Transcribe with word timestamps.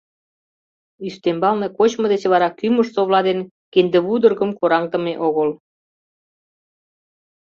Ӱстембалне 1.07 1.67
кочмо 1.77 2.05
деч 2.13 2.23
вара 2.31 2.49
кӱмыж-совла 2.59 3.19
ден 3.27 3.39
киндывудыргым 3.73 4.51
кораҥдыме 4.59 5.13
огыл. 5.27 5.49